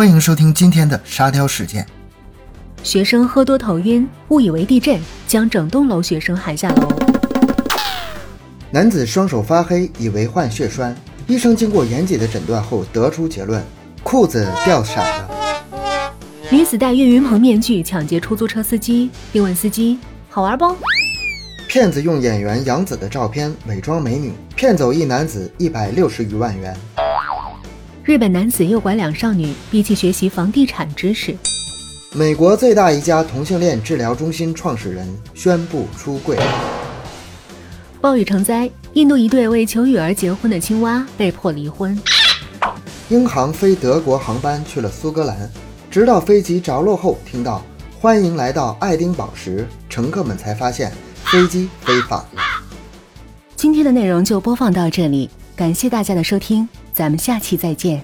[0.00, 1.86] 欢迎收听今天的沙雕事件。
[2.82, 6.88] 学生喝多头晕，误以为地震，将整栋楼学生喊下楼。
[8.70, 13.62] 男子双手发黑，以为患血栓，医生经过严谨的诊断后得出结论：
[14.02, 15.30] 裤子掉色了。
[16.50, 19.98] 女子戴岳云鹏面具抢劫出租车司机，并问司机
[20.30, 20.74] ：“好玩不？”
[21.68, 26.74] 骗子用演员杨紫的照片伪装美女，骗走一男子一百六十余万元。
[28.02, 31.36] 日本男子诱拐两少女，逼其学习房地产知识。
[32.12, 36.38] 美国最大一家同性恋治疗中心创始人宣布出柜。
[38.00, 41.96] 暴雨成灾，印度一对为求雨而结婚的青蛙被迫离婚。
[43.10, 45.50] 英航飞德国航班去了苏格兰，
[45.90, 47.62] 直到飞机着陆后，听到
[48.00, 50.90] “欢迎来到爱丁堡”时，乘客们才发现
[51.26, 52.42] 飞机飞反了。
[53.54, 55.28] 今天的内容就播放到这里，
[55.60, 58.02] 感谢大家的收听，咱们下期再见。